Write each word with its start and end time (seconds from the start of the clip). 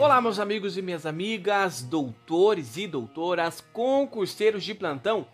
Olá, 0.00 0.18
meus 0.18 0.38
amigos 0.38 0.78
e 0.78 0.82
minhas 0.82 1.04
amigas, 1.04 1.82
doutores 1.82 2.78
e 2.78 2.86
doutoras, 2.86 3.60
concurseiros 3.70 4.64
de 4.64 4.72
plantão. 4.72 5.26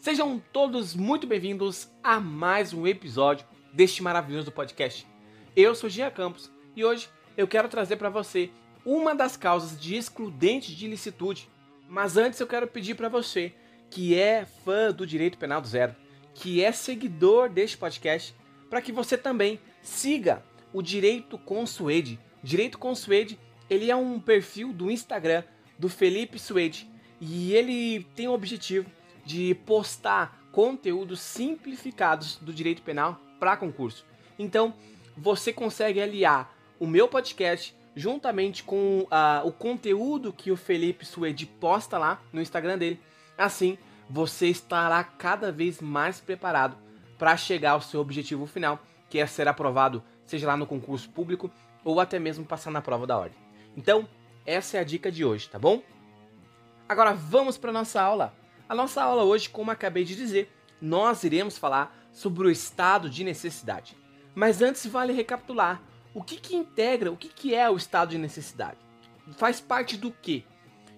Sejam 0.00 0.42
todos 0.52 0.92
muito 0.92 1.24
bem-vindos 1.24 1.88
a 2.02 2.18
mais 2.18 2.74
um 2.74 2.84
episódio 2.84 3.46
deste 3.72 4.02
maravilhoso 4.02 4.50
podcast. 4.50 5.06
Eu 5.54 5.72
sou 5.72 5.88
Gia 5.88 6.10
Campos 6.10 6.50
e 6.74 6.84
hoje 6.84 7.08
eu 7.36 7.46
quero 7.46 7.68
trazer 7.68 7.94
para 7.94 8.10
você 8.10 8.50
uma 8.84 9.14
das 9.14 9.36
causas 9.36 9.80
de 9.80 9.94
excludente 9.94 10.74
de 10.74 10.86
ilicitude. 10.86 11.48
Mas 11.88 12.16
antes 12.16 12.40
eu 12.40 12.46
quero 12.48 12.66
pedir 12.66 12.96
para 12.96 13.08
você 13.08 13.54
que 13.88 14.18
é 14.18 14.44
fã 14.44 14.90
do 14.90 15.06
Direito 15.06 15.38
Penal 15.38 15.60
do 15.60 15.68
Zero, 15.68 15.94
que 16.34 16.60
é 16.60 16.72
seguidor 16.72 17.48
deste 17.48 17.78
podcast, 17.78 18.34
para 18.68 18.82
que 18.82 18.90
você 18.90 19.16
também 19.16 19.60
siga 19.80 20.42
o 20.72 20.82
Direito 20.82 21.38
Consuede. 21.38 22.18
Direito 22.42 22.80
Consuede, 22.80 23.38
ele 23.68 23.90
é 23.90 23.96
um 23.96 24.18
perfil 24.18 24.72
do 24.72 24.90
Instagram 24.90 25.42
do 25.78 25.88
Felipe 25.88 26.38
Suede 26.38 26.90
e 27.20 27.52
ele 27.54 28.04
tem 28.14 28.28
o 28.28 28.32
objetivo 28.32 28.90
de 29.24 29.54
postar 29.66 30.38
conteúdos 30.52 31.20
simplificados 31.20 32.36
do 32.36 32.52
direito 32.52 32.82
penal 32.82 33.20
para 33.38 33.56
concurso. 33.56 34.04
Então, 34.38 34.74
você 35.16 35.52
consegue 35.52 36.00
aliar 36.00 36.52
o 36.80 36.86
meu 36.86 37.08
podcast 37.08 37.76
juntamente 37.94 38.62
com 38.62 39.00
uh, 39.02 39.46
o 39.46 39.52
conteúdo 39.52 40.32
que 40.32 40.50
o 40.50 40.56
Felipe 40.56 41.04
Suede 41.04 41.46
posta 41.46 41.98
lá 41.98 42.22
no 42.32 42.40
Instagram 42.40 42.78
dele. 42.78 43.00
Assim, 43.36 43.76
você 44.08 44.46
estará 44.46 45.02
cada 45.02 45.50
vez 45.52 45.80
mais 45.80 46.20
preparado 46.20 46.76
para 47.18 47.36
chegar 47.36 47.72
ao 47.72 47.80
seu 47.80 48.00
objetivo 48.00 48.46
final, 48.46 48.80
que 49.10 49.18
é 49.18 49.26
ser 49.26 49.48
aprovado, 49.48 50.02
seja 50.24 50.46
lá 50.46 50.56
no 50.56 50.66
concurso 50.66 51.10
público 51.10 51.50
ou 51.84 52.00
até 52.00 52.18
mesmo 52.18 52.44
passar 52.44 52.70
na 52.70 52.80
prova 52.80 53.06
da 53.06 53.18
ordem. 53.18 53.47
Então, 53.76 54.08
essa 54.44 54.76
é 54.76 54.80
a 54.80 54.84
dica 54.84 55.10
de 55.10 55.24
hoje, 55.24 55.48
tá 55.48 55.58
bom? 55.58 55.82
Agora 56.88 57.14
vamos 57.14 57.56
para 57.58 57.72
nossa 57.72 58.00
aula. 58.00 58.34
A 58.68 58.74
nossa 58.74 59.02
aula 59.02 59.24
hoje, 59.24 59.48
como 59.48 59.70
acabei 59.70 60.04
de 60.04 60.16
dizer, 60.16 60.52
nós 60.80 61.24
iremos 61.24 61.58
falar 61.58 61.96
sobre 62.12 62.46
o 62.46 62.50
estado 62.50 63.08
de 63.08 63.24
necessidade. 63.24 63.96
Mas 64.34 64.62
antes 64.62 64.86
vale 64.86 65.12
recapitular 65.12 65.82
o 66.14 66.22
que, 66.22 66.36
que 66.36 66.56
integra, 66.56 67.12
o 67.12 67.16
que, 67.16 67.28
que 67.28 67.54
é 67.54 67.68
o 67.70 67.76
estado 67.76 68.10
de 68.10 68.18
necessidade. 68.18 68.78
Faz 69.36 69.60
parte 69.60 69.96
do 69.96 70.10
que? 70.10 70.44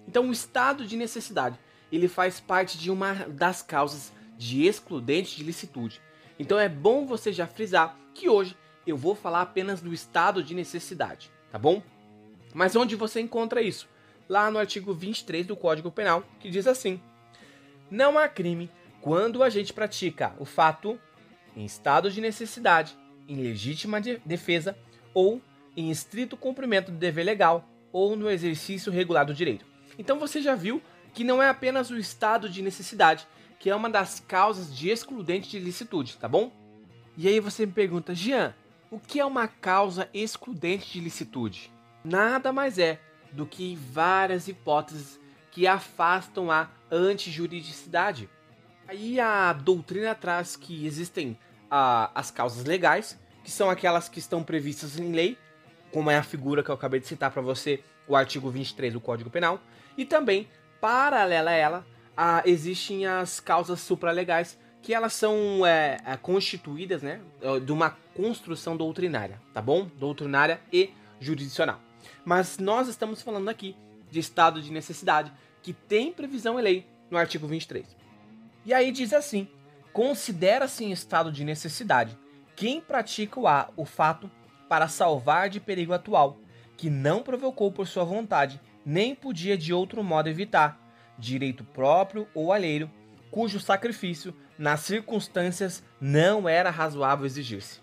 Então, 0.07 0.29
o 0.29 0.31
estado 0.31 0.85
de 0.85 0.95
necessidade 0.95 1.59
ele 1.91 2.07
faz 2.07 2.39
parte 2.39 2.77
de 2.77 2.89
uma 2.89 3.13
das 3.13 3.61
causas 3.61 4.11
de 4.37 4.65
excludente 4.65 5.35
de 5.35 5.43
licitude. 5.43 6.01
Então 6.39 6.57
é 6.57 6.69
bom 6.69 7.05
você 7.05 7.33
já 7.33 7.45
frisar 7.45 7.97
que 8.13 8.29
hoje 8.29 8.55
eu 8.87 8.97
vou 8.97 9.13
falar 9.13 9.41
apenas 9.41 9.81
do 9.81 9.93
estado 9.93 10.41
de 10.41 10.55
necessidade, 10.55 11.31
tá 11.51 11.59
bom? 11.59 11.83
Mas 12.53 12.75
onde 12.75 12.95
você 12.95 13.19
encontra 13.19 13.61
isso? 13.61 13.87
Lá 14.27 14.49
no 14.49 14.59
artigo 14.59 14.93
23 14.93 15.45
do 15.45 15.55
Código 15.55 15.91
Penal, 15.91 16.23
que 16.39 16.49
diz 16.49 16.67
assim: 16.67 17.01
Não 17.89 18.17
há 18.17 18.27
crime 18.27 18.69
quando 19.01 19.37
o 19.37 19.43
agente 19.43 19.73
pratica 19.73 20.33
o 20.39 20.45
fato 20.45 20.99
em 21.55 21.65
estado 21.65 22.09
de 22.09 22.21
necessidade, 22.21 22.97
em 23.27 23.35
legítima 23.35 23.99
defesa 24.25 24.77
ou 25.13 25.41
em 25.75 25.89
estrito 25.89 26.37
cumprimento 26.37 26.91
do 26.91 26.97
dever 26.97 27.25
legal 27.25 27.67
ou 27.91 28.15
no 28.15 28.29
exercício 28.29 28.91
regular 28.91 29.25
do 29.25 29.33
direito. 29.33 29.65
Então 29.97 30.19
você 30.19 30.41
já 30.41 30.55
viu 30.55 30.81
que 31.13 31.23
não 31.23 31.41
é 31.41 31.49
apenas 31.49 31.89
o 31.89 31.97
estado 31.97 32.49
de 32.49 32.61
necessidade, 32.61 33.27
que 33.59 33.69
é 33.69 33.75
uma 33.75 33.89
das 33.89 34.19
causas 34.19 34.75
de 34.75 34.89
excludente 34.89 35.49
de 35.49 35.59
licitude, 35.59 36.17
tá 36.17 36.27
bom? 36.27 36.51
E 37.17 37.27
aí 37.27 37.39
você 37.39 37.65
me 37.65 37.71
pergunta, 37.73 38.15
Jean, 38.15 38.55
o 38.89 38.99
que 38.99 39.19
é 39.19 39.25
uma 39.25 39.47
causa 39.47 40.09
excludente 40.13 40.93
de 40.93 40.99
licitude? 40.99 41.71
Nada 42.03 42.51
mais 42.51 42.77
é 42.77 42.99
do 43.31 43.45
que 43.45 43.75
várias 43.75 44.47
hipóteses 44.47 45.19
que 45.51 45.67
afastam 45.67 46.49
a 46.51 46.69
antijuridicidade. 46.91 48.29
Aí 48.87 49.19
a 49.19 49.53
doutrina 49.53 50.15
traz 50.15 50.55
que 50.55 50.85
existem 50.85 51.37
ah, 51.69 52.11
as 52.15 52.31
causas 52.31 52.65
legais, 52.65 53.19
que 53.43 53.51
são 53.51 53.69
aquelas 53.69 54.09
que 54.09 54.19
estão 54.19 54.43
previstas 54.43 54.97
em 54.97 55.11
lei, 55.11 55.37
como 55.91 56.09
é 56.09 56.17
a 56.17 56.23
figura 56.23 56.63
que 56.63 56.69
eu 56.69 56.75
acabei 56.75 56.99
de 56.99 57.07
citar 57.07 57.31
para 57.31 57.41
você, 57.41 57.83
o 58.07 58.15
artigo 58.15 58.49
23 58.49 58.93
do 58.93 58.99
Código 58.99 59.29
Penal, 59.29 59.59
e 59.97 60.05
também 60.05 60.47
paralela 60.79 61.51
a 61.51 61.53
ela, 61.53 61.87
a, 62.15 62.41
existem 62.45 63.05
as 63.05 63.39
causas 63.39 63.79
supralegais, 63.79 64.57
que 64.81 64.93
elas 64.93 65.13
são 65.13 65.65
é, 65.65 65.97
é, 66.05 66.17
constituídas 66.17 67.03
né, 67.03 67.21
de 67.63 67.71
uma 67.71 67.91
construção 68.15 68.75
doutrinária, 68.75 69.39
tá 69.53 69.61
bom? 69.61 69.87
Doutrinária 69.99 70.59
e 70.73 70.89
jurisdicional. 71.19 71.79
Mas 72.23 72.57
nós 72.57 72.87
estamos 72.87 73.21
falando 73.21 73.49
aqui 73.49 73.75
de 74.09 74.19
estado 74.19 74.61
de 74.61 74.71
necessidade, 74.71 75.31
que 75.61 75.73
tem 75.73 76.11
previsão 76.11 76.59
em 76.59 76.63
lei 76.63 76.87
no 77.09 77.17
artigo 77.17 77.47
23. 77.47 77.85
E 78.65 78.73
aí 78.73 78.91
diz 78.91 79.13
assim: 79.13 79.47
considera-se 79.93 80.83
em 80.83 80.91
estado 80.91 81.31
de 81.31 81.43
necessidade 81.43 82.17
quem 82.55 82.79
pratica 82.81 83.39
o, 83.39 83.47
a, 83.47 83.69
o 83.75 83.85
fato 83.85 84.29
para 84.69 84.87
salvar 84.87 85.49
de 85.49 85.59
perigo 85.59 85.93
atual, 85.93 86.37
que 86.77 86.89
não 86.89 87.23
provocou 87.23 87.71
por 87.71 87.87
sua 87.87 88.03
vontade 88.03 88.59
nem 88.85 89.13
podia 89.13 89.57
de 89.57 89.73
outro 89.73 90.03
modo 90.03 90.29
evitar, 90.29 90.79
direito 91.17 91.63
próprio 91.63 92.27
ou 92.33 92.51
alheio, 92.51 92.89
cujo 93.29 93.59
sacrifício, 93.59 94.35
nas 94.57 94.81
circunstâncias, 94.81 95.83
não 95.99 96.47
era 96.47 96.69
razoável 96.69 97.25
exigir-se. 97.25 97.79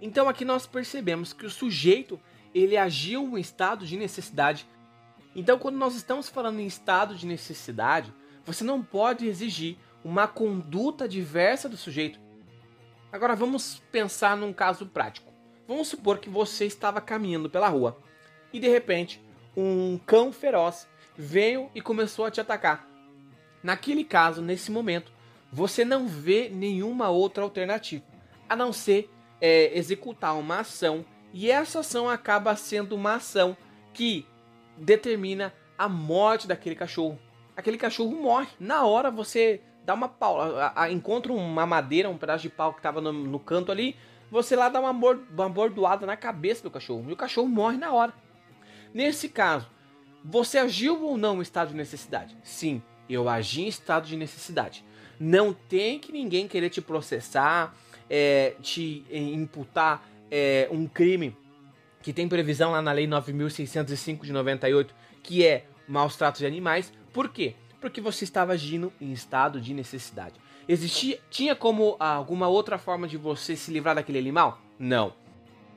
Então 0.00 0.28
aqui 0.28 0.44
nós 0.44 0.66
percebemos 0.66 1.32
que 1.32 1.46
o 1.46 1.50
sujeito 1.50 2.20
ele 2.54 2.76
agiu 2.76 3.36
em 3.36 3.40
estado 3.40 3.86
de 3.86 3.96
necessidade. 3.96 4.66
Então 5.34 5.58
quando 5.58 5.76
nós 5.76 5.94
estamos 5.94 6.28
falando 6.28 6.60
em 6.60 6.66
estado 6.66 7.14
de 7.14 7.26
necessidade, 7.26 8.12
você 8.44 8.64
não 8.64 8.82
pode 8.82 9.26
exigir 9.26 9.76
uma 10.04 10.26
conduta 10.26 11.08
diversa 11.08 11.68
do 11.68 11.76
sujeito. 11.76 12.18
Agora 13.12 13.34
vamos 13.34 13.82
pensar 13.90 14.36
num 14.36 14.52
caso 14.52 14.86
prático. 14.86 15.32
Vamos 15.66 15.88
supor 15.88 16.18
que 16.18 16.28
você 16.28 16.64
estava 16.64 17.00
caminhando 17.00 17.50
pela 17.50 17.68
rua 17.68 17.98
e 18.52 18.58
de 18.58 18.68
repente 18.68 19.22
um 19.56 19.98
cão 20.06 20.32
feroz 20.32 20.88
veio 21.16 21.70
e 21.74 21.80
começou 21.80 22.24
a 22.24 22.30
te 22.30 22.40
atacar. 22.40 22.88
Naquele 23.62 24.04
caso, 24.04 24.40
nesse 24.40 24.70
momento, 24.70 25.12
você 25.52 25.84
não 25.84 26.08
vê 26.08 26.48
nenhuma 26.48 27.10
outra 27.10 27.42
alternativa 27.42 28.04
a 28.48 28.56
não 28.56 28.72
ser 28.72 29.10
é, 29.40 29.76
executar 29.76 30.36
uma 30.36 30.60
ação 30.60 31.04
e 31.32 31.50
essa 31.50 31.80
ação 31.80 32.08
acaba 32.08 32.56
sendo 32.56 32.94
uma 32.94 33.14
ação 33.14 33.56
que 33.92 34.26
determina 34.76 35.52
a 35.78 35.88
morte 35.88 36.46
daquele 36.46 36.74
cachorro. 36.74 37.18
Aquele 37.56 37.78
cachorro 37.78 38.10
morre. 38.10 38.48
Na 38.58 38.84
hora 38.84 39.10
você 39.10 39.60
dá 39.84 39.94
uma 39.94 40.08
pau, 40.08 40.40
a, 40.40 40.72
a, 40.74 40.90
encontra 40.90 41.32
uma 41.32 41.66
madeira, 41.66 42.08
um 42.08 42.18
pedaço 42.18 42.42
de 42.42 42.48
pau 42.48 42.72
que 42.72 42.78
estava 42.78 43.00
no, 43.00 43.12
no, 43.12 43.38
canto 43.38 43.72
ali, 43.72 43.96
você 44.30 44.54
lá 44.54 44.68
dá 44.68 44.80
uma, 44.80 44.90
uma 44.90 45.48
bordoada 45.48 46.06
na 46.06 46.16
cabeça 46.16 46.62
do 46.62 46.70
cachorro 46.70 47.06
e 47.08 47.12
o 47.12 47.16
cachorro 47.16 47.48
morre 47.48 47.76
na 47.76 47.92
hora. 47.92 48.12
Nesse 48.92 49.28
caso, 49.28 49.68
você 50.24 50.58
agiu 50.58 51.02
ou 51.02 51.16
não 51.16 51.38
em 51.38 51.42
estado 51.42 51.68
de 51.68 51.74
necessidade? 51.74 52.36
Sim, 52.42 52.82
eu 53.08 53.28
agi 53.28 53.62
em 53.62 53.68
estado 53.68 54.06
de 54.06 54.16
necessidade. 54.16 54.84
Não 55.18 55.52
tem 55.52 55.98
que 55.98 56.12
ninguém 56.12 56.46
querer 56.46 56.70
te 56.70 56.80
processar, 56.80 57.74
é, 58.08 58.54
te 58.60 59.04
imputar 59.10 60.06
é, 60.30 60.68
um 60.70 60.86
crime 60.86 61.36
que 62.02 62.12
tem 62.12 62.28
previsão 62.28 62.72
lá 62.72 62.80
na 62.80 62.92
Lei 62.92 63.06
9.605 63.06 64.24
de 64.24 64.32
98, 64.32 64.94
que 65.22 65.44
é 65.44 65.66
maus 65.86 66.16
tratos 66.16 66.40
de 66.40 66.46
animais. 66.46 66.92
Por 67.12 67.28
quê? 67.28 67.54
Porque 67.80 68.00
você 68.00 68.24
estava 68.24 68.52
agindo 68.52 68.92
em 69.00 69.12
estado 69.12 69.60
de 69.60 69.74
necessidade. 69.74 70.34
Existia, 70.68 71.18
tinha 71.30 71.54
como 71.56 71.96
alguma 71.98 72.48
outra 72.48 72.78
forma 72.78 73.08
de 73.08 73.16
você 73.16 73.56
se 73.56 73.72
livrar 73.72 73.94
daquele 73.94 74.18
animal? 74.18 74.60
Não. 74.78 75.12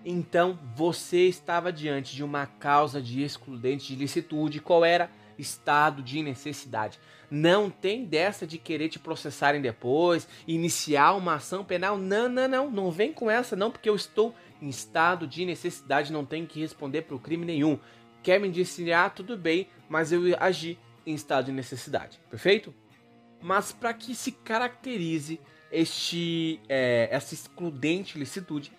Então 0.06 0.60
você 0.76 1.28
estava 1.28 1.72
diante 1.72 2.16
de 2.16 2.24
uma 2.24 2.46
causa 2.46 3.02
de 3.02 3.24
excludente 3.24 3.88
de 3.88 3.96
licitude. 3.96 4.60
Qual 4.60 4.84
era? 4.84 5.10
Estado 5.38 6.02
de 6.02 6.22
necessidade. 6.22 7.00
Não 7.30 7.70
tem 7.70 8.06
dessa 8.06 8.46
de 8.46 8.58
querer 8.58 8.90
te 8.90 9.00
processarem 9.00 9.62
depois, 9.62 10.28
iniciar 10.48 11.14
uma 11.14 11.36
ação 11.36 11.64
penal. 11.64 11.98
Não, 11.98 12.30
não, 12.30 12.48
não. 12.48 12.72
Não 12.72 12.92
vem 12.92 13.12
com 13.12 13.30
essa, 13.30 13.56
não, 13.56 13.72
porque 13.72 13.90
eu 13.90 13.96
estou 13.96 14.36
em 14.62 14.70
estado 14.70 15.28
de 15.28 15.46
necessidade, 15.46 16.14
não 16.14 16.26
tenho 16.26 16.48
que 16.48 16.60
responder 16.60 17.04
por 17.04 17.20
crime 17.22 17.46
nenhum. 17.46 17.80
Quer 18.22 18.40
me 18.40 18.48
indiciar? 18.48 19.14
Tudo 19.14 19.38
bem, 19.38 19.68
mas 19.90 20.12
eu 20.12 20.22
agi 20.40 20.78
em 21.06 21.14
estado 21.14 21.46
de 21.46 21.52
necessidade. 21.52 22.20
Perfeito? 22.30 22.74
Mas 23.42 23.74
para 23.74 23.94
que 23.94 24.16
se 24.16 24.32
caracterize 24.32 25.40
este, 25.72 26.62
é, 26.70 27.10
essa 27.12 27.34
excludente 27.34 28.18
licitude, 28.18 28.72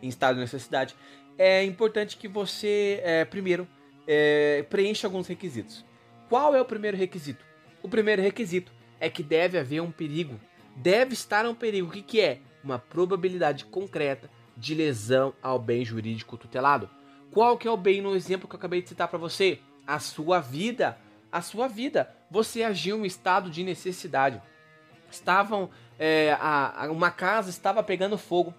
em 0.00 0.08
estado 0.08 0.36
de 0.36 0.42
necessidade, 0.42 0.94
é 1.36 1.64
importante 1.64 2.16
que 2.16 2.28
você, 2.28 3.00
é, 3.02 3.24
primeiro, 3.24 3.66
é, 4.06 4.64
preencha 4.68 5.06
alguns 5.06 5.26
requisitos. 5.26 5.84
Qual 6.32 6.54
é 6.54 6.62
o 6.62 6.64
primeiro 6.64 6.96
requisito? 6.96 7.44
O 7.82 7.88
primeiro 7.90 8.22
requisito 8.22 8.72
é 8.98 9.10
que 9.10 9.22
deve 9.22 9.58
haver 9.58 9.82
um 9.82 9.90
perigo. 9.92 10.40
Deve 10.74 11.12
estar 11.12 11.44
um 11.44 11.54
perigo. 11.54 11.88
O 11.88 11.90
que, 11.90 12.00
que 12.00 12.22
é? 12.22 12.40
Uma 12.64 12.78
probabilidade 12.78 13.66
concreta 13.66 14.30
de 14.56 14.74
lesão 14.74 15.34
ao 15.42 15.58
bem 15.58 15.84
jurídico 15.84 16.38
tutelado. 16.38 16.88
Qual 17.30 17.58
que 17.58 17.68
é 17.68 17.70
o 17.70 17.76
bem 17.76 18.00
no 18.00 18.16
exemplo 18.16 18.48
que 18.48 18.54
eu 18.54 18.58
acabei 18.58 18.80
de 18.80 18.88
citar 18.88 19.08
para 19.08 19.18
você? 19.18 19.58
a 19.86 19.98
sua 19.98 20.40
vida, 20.40 20.98
a 21.30 21.42
sua 21.42 21.68
vida. 21.68 22.10
Você 22.30 22.62
agiu 22.62 23.04
em 23.04 23.06
estado 23.06 23.50
de 23.50 23.62
necessidade. 23.62 24.40
Estavam, 25.10 25.68
é, 25.98 26.32
a, 26.40 26.86
a, 26.86 26.90
uma 26.90 27.10
casa 27.10 27.50
estava 27.50 27.82
pegando 27.82 28.16
fogo 28.16 28.54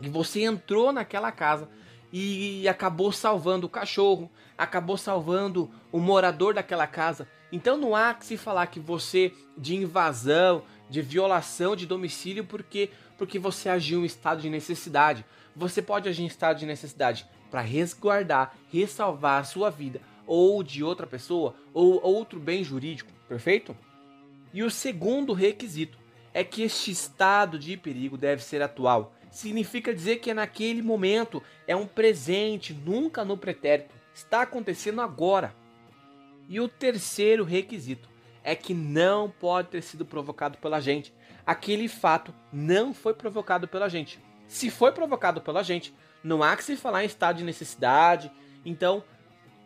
e 0.00 0.08
você 0.08 0.44
entrou 0.44 0.94
naquela 0.94 1.30
casa 1.30 1.68
e 2.12 2.68
acabou 2.68 3.10
salvando 3.10 3.66
o 3.66 3.70
cachorro, 3.70 4.30
acabou 4.56 4.98
salvando 4.98 5.70
o 5.90 5.98
morador 5.98 6.52
daquela 6.52 6.86
casa. 6.86 7.26
Então 7.50 7.76
não 7.76 7.96
há 7.96 8.12
que 8.12 8.26
se 8.26 8.36
falar 8.36 8.66
que 8.66 8.78
você 8.78 9.32
de 9.56 9.76
invasão, 9.76 10.62
de 10.90 11.00
violação 11.00 11.74
de 11.74 11.86
domicílio 11.86 12.44
porque 12.44 12.90
porque 13.16 13.38
você 13.38 13.68
agiu 13.68 14.02
em 14.02 14.06
estado 14.06 14.42
de 14.42 14.50
necessidade. 14.50 15.24
Você 15.54 15.80
pode 15.80 16.08
agir 16.08 16.24
em 16.24 16.26
estado 16.26 16.58
de 16.58 16.66
necessidade 16.66 17.24
para 17.50 17.60
resguardar, 17.60 18.54
ressalvar 18.70 19.40
a 19.40 19.44
sua 19.44 19.70
vida 19.70 20.00
ou 20.26 20.62
de 20.62 20.82
outra 20.82 21.06
pessoa 21.06 21.54
ou 21.72 22.02
outro 22.02 22.40
bem 22.40 22.64
jurídico, 22.64 23.12
perfeito? 23.28 23.76
E 24.52 24.62
o 24.62 24.70
segundo 24.70 25.32
requisito 25.32 25.98
é 26.34 26.42
que 26.42 26.62
este 26.62 26.90
estado 26.90 27.58
de 27.58 27.76
perigo 27.76 28.16
deve 28.16 28.42
ser 28.42 28.60
atual. 28.60 29.14
Significa 29.32 29.94
dizer 29.94 30.16
que 30.16 30.30
é 30.30 30.34
naquele 30.34 30.82
momento, 30.82 31.42
é 31.66 31.74
um 31.74 31.86
presente, 31.86 32.74
nunca 32.74 33.24
no 33.24 33.36
pretérito. 33.36 33.94
Está 34.14 34.42
acontecendo 34.42 35.00
agora. 35.00 35.54
E 36.50 36.60
o 36.60 36.68
terceiro 36.68 37.42
requisito 37.42 38.10
é 38.44 38.54
que 38.54 38.74
não 38.74 39.30
pode 39.30 39.68
ter 39.68 39.82
sido 39.82 40.04
provocado 40.04 40.58
pela 40.58 40.80
gente. 40.80 41.14
Aquele 41.46 41.88
fato 41.88 42.34
não 42.52 42.92
foi 42.92 43.14
provocado 43.14 43.66
pela 43.66 43.88
gente. 43.88 44.20
Se 44.46 44.70
foi 44.70 44.92
provocado 44.92 45.40
pela 45.40 45.62
gente, 45.62 45.94
não 46.22 46.42
há 46.42 46.54
que 46.54 46.62
se 46.62 46.76
falar 46.76 47.02
em 47.02 47.06
estado 47.06 47.38
de 47.38 47.44
necessidade, 47.44 48.30
então 48.66 49.02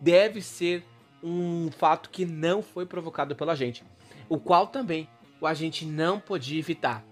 deve 0.01 0.41
ser 0.41 0.85
um 1.21 1.73
fato 1.73 2.09
que 2.09 2.25
não 2.25 2.63
foi 2.63 2.87
provocado 2.87 3.35
pela 3.35 3.57
gente, 3.57 3.83
o 4.29 4.39
qual 4.39 4.69
também 4.69 5.09
o 5.41 5.47
agente 5.47 5.85
não 5.85 6.21
podia 6.21 6.61
evitar. 6.61 7.05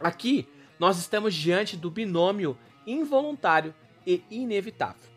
Aqui 0.00 0.48
nós 0.78 0.98
estamos 0.98 1.34
diante 1.34 1.76
do 1.76 1.90
binômio 1.90 2.56
involuntário 2.86 3.74
e 4.06 4.22
inevitável. 4.30 5.10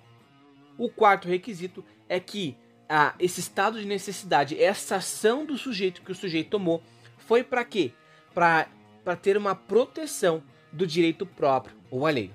O 0.77 0.89
quarto 0.89 1.27
requisito 1.27 1.83
é 2.07 2.19
que 2.19 2.55
ah, 2.87 3.13
esse 3.19 3.39
estado 3.39 3.79
de 3.79 3.85
necessidade, 3.85 4.59
essa 4.59 4.95
ação 4.95 5.45
do 5.45 5.57
sujeito 5.57 6.01
que 6.01 6.11
o 6.11 6.15
sujeito 6.15 6.49
tomou, 6.49 6.81
foi 7.17 7.43
para 7.43 7.63
quê? 7.63 7.91
Para 8.33 8.67
ter 9.21 9.37
uma 9.37 9.53
proteção 9.53 10.41
do 10.71 10.87
direito 10.87 11.25
próprio 11.25 11.75
ou 11.91 12.05
alheio. 12.05 12.33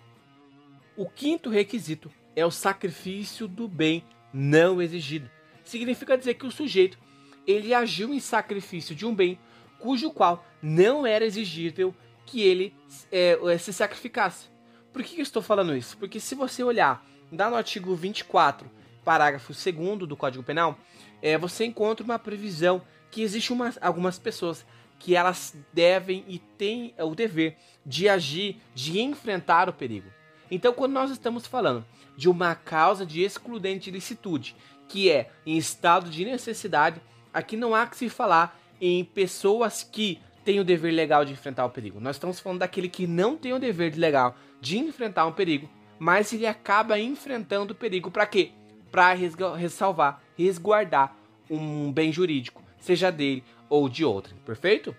O 0.96 1.08
quinto 1.08 1.50
requisito 1.50 2.10
é 2.36 2.46
o 2.46 2.50
sacrifício 2.50 3.48
do 3.48 3.66
bem 3.66 4.04
não 4.32 4.80
exigido. 4.80 5.28
Significa 5.64 6.16
dizer 6.16 6.34
que 6.34 6.46
o 6.46 6.52
sujeito 6.52 6.98
ele 7.46 7.74
agiu 7.74 8.12
em 8.14 8.20
sacrifício 8.20 8.94
de 8.94 9.04
um 9.04 9.14
bem 9.14 9.38
cujo 9.78 10.10
qual 10.10 10.46
não 10.62 11.06
era 11.06 11.24
exigível 11.24 11.94
que 12.26 12.42
ele 12.42 12.74
é, 13.10 13.38
é 13.52 13.58
se 13.58 13.72
sacrificasse. 13.72 14.46
Por 14.92 15.02
que 15.02 15.18
eu 15.18 15.22
estou 15.22 15.42
falando 15.42 15.76
isso? 15.76 15.96
Porque 15.96 16.20
se 16.20 16.34
você 16.34 16.62
olhar 16.62 17.04
no 17.30 17.56
artigo 17.56 17.94
24, 17.94 18.70
parágrafo 19.04 19.52
2 19.52 20.08
do 20.08 20.16
Código 20.16 20.42
Penal, 20.42 20.78
é, 21.20 21.36
você 21.36 21.64
encontra 21.64 22.04
uma 22.04 22.18
previsão 22.18 22.82
que 23.10 23.22
existe 23.22 23.52
uma, 23.52 23.72
algumas 23.80 24.18
pessoas 24.18 24.64
que 24.98 25.14
elas 25.14 25.54
devem 25.72 26.24
e 26.28 26.38
têm 26.38 26.94
o 26.98 27.14
dever 27.14 27.56
de 27.84 28.08
agir, 28.08 28.60
de 28.74 29.00
enfrentar 29.00 29.68
o 29.68 29.72
perigo. 29.72 30.08
Então, 30.50 30.72
quando 30.72 30.92
nós 30.92 31.10
estamos 31.10 31.46
falando 31.46 31.84
de 32.16 32.28
uma 32.28 32.54
causa 32.54 33.04
de 33.04 33.22
excludente 33.22 33.90
licitude, 33.90 34.54
que 34.88 35.10
é 35.10 35.30
em 35.44 35.56
estado 35.56 36.10
de 36.10 36.24
necessidade, 36.24 37.00
aqui 37.32 37.56
não 37.56 37.74
há 37.74 37.86
que 37.86 37.96
se 37.96 38.08
falar 38.08 38.58
em 38.80 39.04
pessoas 39.04 39.82
que 39.82 40.20
têm 40.44 40.60
o 40.60 40.64
dever 40.64 40.92
legal 40.92 41.24
de 41.24 41.32
enfrentar 41.32 41.64
o 41.64 41.70
perigo. 41.70 42.00
Nós 42.00 42.16
estamos 42.16 42.38
falando 42.38 42.60
daquele 42.60 42.88
que 42.88 43.06
não 43.06 43.36
tem 43.36 43.52
o 43.52 43.58
dever 43.58 43.96
legal 43.96 44.36
de 44.60 44.78
enfrentar 44.78 45.26
um 45.26 45.32
perigo, 45.32 45.68
mas 45.98 46.32
ele 46.32 46.46
acaba 46.46 46.98
enfrentando 46.98 47.72
o 47.72 47.76
perigo 47.76 48.10
para 48.10 48.26
quê? 48.26 48.50
Para 48.90 49.14
ressalvar, 49.14 50.22
resguardar 50.36 51.16
um 51.50 51.90
bem 51.90 52.12
jurídico, 52.12 52.62
seja 52.78 53.10
dele 53.10 53.42
ou 53.68 53.88
de 53.88 54.04
outro, 54.04 54.34
perfeito? 54.44 54.94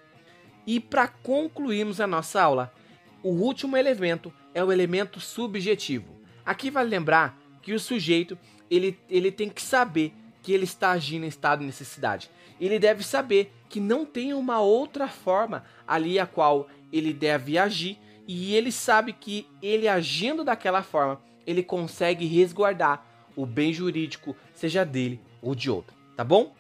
E 0.66 0.80
para 0.80 1.08
concluirmos 1.08 2.02
a 2.02 2.08
nossa 2.08 2.42
aula, 2.42 2.74
o 3.22 3.30
último 3.30 3.78
elemento 3.78 4.34
é 4.54 4.64
o 4.64 4.72
elemento 4.72 5.20
subjetivo. 5.20 6.16
Aqui 6.46 6.70
vale 6.70 6.90
lembrar 6.90 7.40
que 7.62 7.74
o 7.74 7.80
sujeito 7.80 8.38
ele, 8.70 8.98
ele 9.10 9.32
tem 9.32 9.50
que 9.50 9.62
saber 9.62 10.14
que 10.46 10.54
ele 10.54 10.66
está 10.66 10.92
agindo 10.92 11.26
em 11.26 11.28
estado 11.28 11.62
de 11.62 11.66
necessidade. 11.66 12.30
Ele 12.62 12.78
deve 12.78 13.04
saber 13.04 13.52
que 13.68 13.80
não 13.80 14.06
tem 14.06 14.32
uma 14.32 14.60
outra 14.60 15.08
forma 15.08 15.64
ali 15.88 16.20
a 16.20 16.28
qual 16.28 16.70
ele 16.94 17.12
deve 17.12 17.58
agir 17.58 17.98
e 18.28 18.54
ele 18.54 18.72
sabe 18.72 19.12
que 19.12 19.48
ele 19.60 19.88
agindo 19.88 20.44
daquela 20.44 20.84
forma, 20.84 21.20
ele 21.48 21.64
consegue 21.64 22.28
resguardar 22.28 23.04
o 23.36 23.44
bem 23.44 23.74
jurídico, 23.74 24.36
seja 24.54 24.86
dele 24.86 25.20
ou 25.42 25.56
de 25.56 25.72
outro, 25.72 25.98
tá 26.16 26.24
bom? 26.24 26.54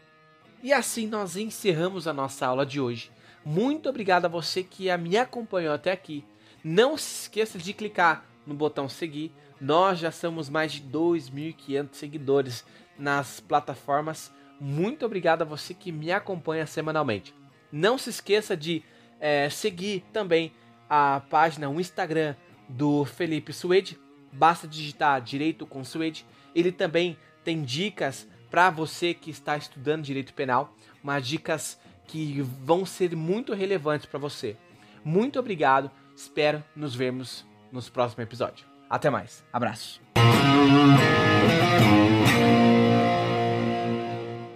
E 0.64 0.74
assim 0.74 1.06
nós 1.06 1.38
encerramos 1.38 2.08
a 2.08 2.14
nossa 2.14 2.48
aula 2.48 2.66
de 2.66 2.81
hoje. 2.81 3.12
Muito 3.46 3.88
obrigado 3.88 4.26
a 4.26 4.30
você 4.30 4.64
que 4.64 4.96
me 4.98 5.16
acompanhou 5.16 5.76
até 5.76 5.92
aqui. 5.92 6.26
Não 6.64 6.98
se 6.98 7.22
esqueça 7.26 7.60
de 7.60 7.72
clicar 7.72 8.26
no 8.48 8.56
botão 8.56 8.90
seguir. 8.90 9.31
Nós 9.62 10.00
já 10.00 10.12
somos 10.12 10.50
mais 10.50 10.72
de 10.72 10.81
2.500 10.81 11.90
seguidores 11.92 12.66
nas 12.97 13.39
plataformas. 13.39 14.33
Muito 14.59 15.06
obrigado 15.06 15.42
a 15.42 15.45
você 15.45 15.74
que 15.74 15.92
me 15.92 16.12
acompanha 16.12 16.65
semanalmente. 16.65 17.33
Não 17.71 17.97
se 17.97 18.09
esqueça 18.09 18.56
de 18.56 18.83
é, 19.19 19.50
seguir 19.50 20.03
também 20.13 20.53
a 20.89 21.21
página, 21.30 21.69
o 21.69 21.80
Instagram 21.80 22.36
do 22.69 23.06
Felipe 23.06 23.51
Suede. 23.51 24.00
Basta 24.31 24.68
digitar 24.68 25.21
Direito 25.21 25.65
com 25.65 25.83
Suede. 25.83 26.25
Ele 26.53 26.71
também 26.71 27.18
tem 27.44 27.63
dicas 27.63 28.27
para 28.50 28.69
você 28.69 29.13
que 29.13 29.30
está 29.30 29.57
estudando 29.57 30.03
direito 30.03 30.33
penal, 30.33 30.74
umas 31.03 31.27
dicas 31.27 31.80
que 32.07 32.42
vão 32.42 32.86
ser 32.86 33.15
muito 33.15 33.53
relevantes 33.53 34.06
para 34.06 34.19
você. 34.19 34.56
Muito 35.03 35.39
obrigado. 35.39 35.92
Espero 36.15 36.63
nos 36.75 36.95
vermos 36.95 37.45
nos 37.71 37.89
próximos 37.89 38.24
episódios. 38.24 38.65
Até 38.89 39.09
mais. 39.09 39.44
Abraço. 39.51 40.01